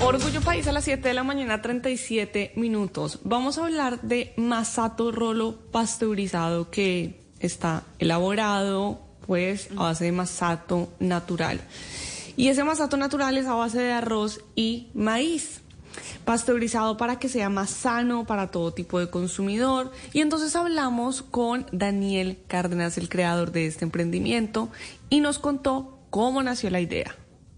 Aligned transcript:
Orgullo 0.00 0.40
País 0.40 0.66
a 0.66 0.72
las 0.72 0.84
7 0.84 1.06
de 1.06 1.14
la 1.14 1.24
mañana, 1.24 1.60
37 1.60 2.52
minutos. 2.56 3.20
Vamos 3.24 3.58
a 3.58 3.64
hablar 3.64 4.00
de 4.02 4.32
masato 4.36 5.12
rolo 5.12 5.58
pasteurizado 5.70 6.70
que 6.70 7.20
está 7.40 7.84
elaborado 7.98 9.00
pues 9.26 9.68
a 9.72 9.82
base 9.82 10.06
de 10.06 10.12
masato 10.12 10.88
natural. 10.98 11.60
Y 12.36 12.48
ese 12.48 12.64
masato 12.64 12.96
natural 12.96 13.36
es 13.36 13.46
a 13.46 13.54
base 13.54 13.80
de 13.80 13.92
arroz 13.92 14.40
y 14.54 14.88
maíz 14.94 15.60
pasteurizado 16.24 16.96
para 16.96 17.18
que 17.18 17.28
sea 17.28 17.48
más 17.48 17.70
sano 17.70 18.24
para 18.24 18.50
todo 18.50 18.72
tipo 18.72 19.00
de 19.00 19.10
consumidor. 19.10 19.92
Y 20.12 20.20
entonces 20.20 20.56
hablamos 20.56 21.22
con 21.22 21.66
Daniel 21.72 22.38
Cárdenas, 22.46 22.96
el 22.98 23.08
creador 23.08 23.52
de 23.52 23.66
este 23.66 23.84
emprendimiento, 23.84 24.70
y 25.10 25.20
nos 25.20 25.38
contó 25.38 25.98
cómo 26.10 26.42
nació 26.42 26.70
la 26.70 26.80
idea. 26.80 27.14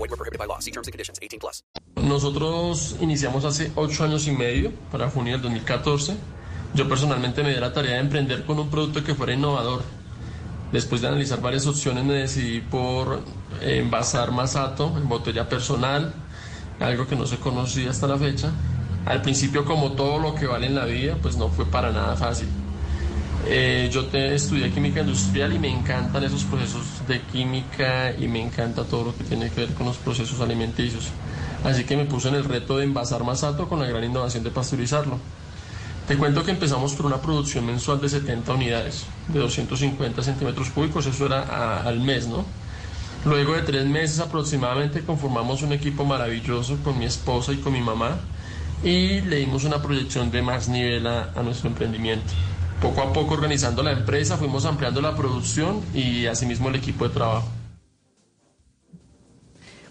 Void 0.00 0.10
were 0.10 0.16
prohibited 0.16 0.38
by 0.38 0.46
law. 0.46 0.58
See 0.60 0.70
terms 0.70 0.88
and 0.88 0.92
conditions. 0.92 1.18
18 1.20 1.38
plus. 1.38 1.62
Nosotros 2.02 2.96
iniciamos 3.00 3.44
hace 3.44 3.70
ocho 3.74 4.04
años 4.04 4.26
y 4.26 4.32
medio, 4.32 4.72
para 4.90 5.10
junio 5.10 5.34
del 5.34 5.42
2014. 5.42 6.16
Yo 6.72 6.88
personalmente 6.88 7.42
me 7.42 7.50
di 7.50 7.60
la 7.60 7.72
tarea 7.72 7.94
de 7.94 8.00
emprender 8.00 8.46
con 8.46 8.58
un 8.58 8.70
producto 8.70 9.04
que 9.04 9.14
fuera 9.14 9.34
innovador. 9.34 9.82
Después 10.72 11.02
de 11.02 11.08
analizar 11.08 11.42
varias 11.42 11.66
opciones 11.66 12.04
me 12.04 12.14
decidí 12.14 12.60
por 12.60 13.20
envasar 13.60 14.30
masato 14.30 14.96
en 14.96 15.08
botella 15.08 15.48
personal, 15.48 16.14
algo 16.78 17.06
que 17.06 17.16
no 17.16 17.26
se 17.26 17.38
conocía 17.38 17.90
hasta 17.90 18.06
la 18.06 18.16
fecha. 18.16 18.52
Al 19.04 19.20
principio, 19.20 19.64
como 19.64 19.92
todo 19.92 20.18
lo 20.18 20.34
que 20.34 20.46
vale 20.46 20.66
en 20.66 20.76
la 20.76 20.84
vida, 20.86 21.16
pues 21.20 21.36
no 21.36 21.48
fue 21.48 21.66
para 21.66 21.90
nada 21.90 22.16
fácil. 22.16 22.48
Eh, 23.52 23.90
yo 23.92 24.06
te, 24.06 24.32
estudié 24.36 24.70
química 24.70 25.00
industrial 25.00 25.52
y 25.52 25.58
me 25.58 25.68
encantan 25.68 26.22
esos 26.22 26.44
procesos 26.44 26.84
de 27.08 27.20
química 27.22 28.14
y 28.16 28.28
me 28.28 28.40
encanta 28.40 28.84
todo 28.84 29.06
lo 29.06 29.16
que 29.16 29.24
tiene 29.24 29.50
que 29.50 29.62
ver 29.62 29.74
con 29.74 29.86
los 29.86 29.96
procesos 29.96 30.40
alimenticios. 30.40 31.08
Así 31.64 31.82
que 31.84 31.96
me 31.96 32.04
puse 32.04 32.28
en 32.28 32.36
el 32.36 32.44
reto 32.44 32.78
de 32.78 32.84
envasar 32.84 33.24
masato 33.24 33.68
con 33.68 33.80
la 33.80 33.86
gran 33.86 34.04
innovación 34.04 34.44
de 34.44 34.50
pasteurizarlo. 34.52 35.18
Te 36.06 36.16
cuento 36.16 36.44
que 36.44 36.52
empezamos 36.52 36.94
por 36.94 37.06
una 37.06 37.20
producción 37.20 37.66
mensual 37.66 38.00
de 38.00 38.08
70 38.08 38.54
unidades, 38.54 39.06
de 39.26 39.40
250 39.40 40.22
centímetros 40.22 40.70
cúbicos, 40.70 41.06
eso 41.06 41.26
era 41.26 41.42
a- 41.42 41.82
al 41.82 41.98
mes, 42.00 42.28
¿no? 42.28 42.44
Luego 43.24 43.54
de 43.54 43.62
tres 43.62 43.84
meses 43.86 44.20
aproximadamente 44.20 45.02
conformamos 45.04 45.62
un 45.62 45.72
equipo 45.72 46.04
maravilloso 46.04 46.78
con 46.84 46.98
mi 46.98 47.04
esposa 47.04 47.52
y 47.52 47.56
con 47.56 47.72
mi 47.72 47.80
mamá 47.80 48.16
y 48.84 49.20
le 49.22 49.36
dimos 49.38 49.64
una 49.64 49.82
proyección 49.82 50.30
de 50.30 50.40
más 50.40 50.68
nivel 50.68 51.06
a, 51.08 51.30
a 51.34 51.42
nuestro 51.42 51.68
emprendimiento. 51.68 52.32
Poco 52.80 53.02
a 53.02 53.12
poco 53.12 53.34
organizando 53.34 53.82
la 53.82 53.92
empresa 53.92 54.38
fuimos 54.38 54.64
ampliando 54.64 55.02
la 55.02 55.14
producción 55.14 55.82
y 55.94 56.26
asimismo 56.26 56.70
el 56.70 56.76
equipo 56.76 57.06
de 57.06 57.14
trabajo. 57.14 57.46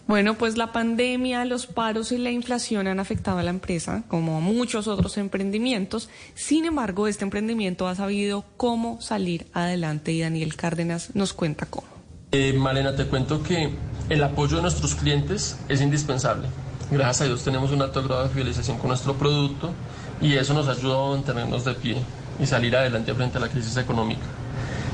Bueno, 0.07 0.39
pues 0.39 0.57
la 0.57 0.71
pandemia, 0.71 1.45
los 1.45 1.67
paros 1.67 2.11
y 2.11 2.17
la 2.17 2.31
inflación 2.31 2.87
han 2.87 2.99
afectado 2.99 3.37
a 3.37 3.43
la 3.43 3.51
empresa, 3.51 4.05
como 4.07 4.37
a 4.37 4.39
muchos 4.39 4.87
otros 4.87 5.19
emprendimientos. 5.19 6.09
Sin 6.33 6.65
embargo, 6.65 7.07
este 7.07 7.25
emprendimiento 7.25 7.87
ha 7.87 7.93
sabido 7.93 8.43
cómo 8.57 8.99
salir 9.01 9.45
adelante 9.53 10.11
y 10.11 10.21
Daniel 10.21 10.55
Cárdenas 10.55 11.11
nos 11.13 11.33
cuenta 11.33 11.67
cómo. 11.67 11.87
Eh, 12.31 12.53
Malena, 12.53 12.95
te 12.95 13.05
cuento 13.05 13.43
que 13.43 13.69
el 14.09 14.23
apoyo 14.23 14.55
de 14.55 14.63
nuestros 14.63 14.95
clientes 14.95 15.59
es 15.69 15.79
indispensable. 15.79 16.47
Gracias 16.89 17.21
a 17.21 17.25
Dios 17.25 17.43
tenemos 17.43 17.69
un 17.71 17.83
alto 17.83 18.01
grado 18.01 18.23
de 18.23 18.29
fidelización 18.29 18.79
con 18.79 18.87
nuestro 18.87 19.13
producto 19.13 19.73
y 20.21 20.33
eso 20.33 20.55
nos 20.55 20.67
ha 20.67 20.71
ayudado 20.71 21.13
a 21.13 21.15
mantenernos 21.17 21.65
de 21.65 21.75
pie 21.75 21.97
y 22.39 22.45
salir 22.45 22.75
adelante 22.75 23.13
frente 23.13 23.37
a 23.37 23.41
la 23.41 23.49
crisis 23.49 23.77
económica. 23.77 24.25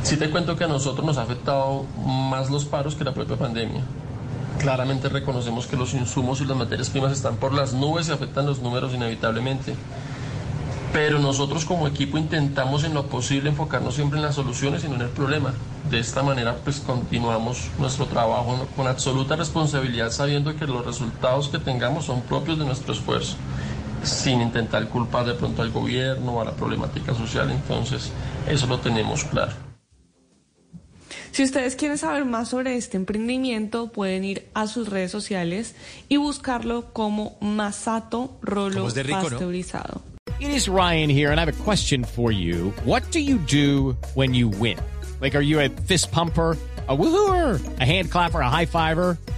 Sí 0.04 0.18
te 0.18 0.30
cuento 0.30 0.56
que 0.56 0.66
a 0.66 0.68
nosotros 0.68 1.06
nos 1.06 1.18
ha 1.18 1.24
afectado 1.24 1.86
más 2.06 2.50
los 2.52 2.66
paros 2.66 2.96
que 2.96 3.04
la 3.04 3.14
propia 3.14 3.38
pandemia. 3.38 3.82
Claramente 4.60 5.10
reconocemos 5.10 5.68
que 5.68 5.76
los 5.76 5.94
insumos 5.94 6.42
y 6.42 6.46
las 6.46 6.58
materias 6.58 6.90
primas 6.90 7.12
están 7.12 7.38
por 7.38 7.54
las 7.54 7.74
nubes 7.74 8.08
y 8.08 8.12
afectan 8.12 8.46
los 8.46 8.60
números 8.60 8.94
inevitablemente. 8.94 9.76
Pero 10.94 11.20
nosotros 11.20 11.66
como 11.66 11.88
equipo 11.88 12.18
intentamos 12.18 12.84
en 12.84 12.94
lo 12.94 13.08
posible 13.08 13.50
enfocarnos 13.50 13.96
siempre 13.96 14.18
en 14.18 14.24
las 14.24 14.36
soluciones 14.36 14.84
y 14.84 14.88
no 14.88 14.96
en 14.96 15.02
el 15.02 15.10
problema. 15.10 15.54
De 15.90 16.00
esta 16.00 16.24
manera 16.24 16.56
pues 16.64 16.80
continuamos 16.80 17.70
nuestro 17.80 18.06
trabajo 18.06 18.66
con 18.76 18.88
absoluta 18.88 19.36
responsabilidad 19.36 20.10
sabiendo 20.12 20.56
que 20.56 20.66
los 20.66 20.86
resultados 20.86 21.50
que 21.50 21.60
tengamos 21.60 22.06
son 22.06 22.22
propios 22.22 22.58
de 22.58 22.66
nuestro 22.66 22.94
esfuerzo, 22.94 23.36
sin 24.06 24.42
intentar 24.42 24.88
culpar 24.90 25.26
de 25.26 25.34
pronto 25.34 25.62
al 25.62 25.72
gobierno 25.72 26.34
o 26.34 26.42
a 26.42 26.46
la 26.46 26.52
problemática 26.52 27.14
social. 27.14 27.52
Entonces 27.52 28.12
eso 28.48 28.68
lo 28.68 28.80
tenemos 28.80 29.24
claro. 29.26 29.54
Si 31.32 31.44
ustedes 31.44 31.76
quieren 31.76 31.98
saber 31.98 32.24
más 32.24 32.48
sobre 32.48 32.78
este 32.78 32.96
emprendimiento, 32.96 33.92
pueden 33.92 34.24
ir 34.24 34.48
a 34.54 34.68
sus 34.68 34.88
redes 34.88 35.12
sociales 35.12 35.76
y 36.08 36.16
buscarlo 36.16 36.94
como 36.94 37.36
Masato 37.42 38.38
Rolo 38.42 38.90
de 38.90 39.04
rico, 39.04 39.18
¿no? 39.18 39.30
Pasteurizado. 39.30 40.02
It 40.40 40.50
is 40.50 40.70
Ryan 40.70 41.10
here, 41.10 41.32
and 41.32 41.40
I 41.40 41.44
have 41.44 41.50
a 41.50 41.64
question 41.64 42.06
for 42.06 42.32
you. 42.32 42.74
What 42.86 43.04
do 43.12 43.20
you 43.20 43.38
do 43.38 43.98
when 44.16 44.34
you 44.34 44.48
win? 44.48 44.78
Like, 45.20 45.36
are 45.36 45.44
you 45.44 45.60
a 45.60 45.70
fist 45.70 46.12
pumper? 46.12 46.58
A 46.88 46.96
woohooer, 46.96 47.60
a 47.80 47.84
hand 47.84 48.12
clapper, 48.12 48.42
a 48.42 48.50
high 48.50 48.68
fiver. 48.68 49.18